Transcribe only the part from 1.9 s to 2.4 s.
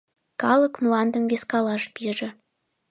пиже.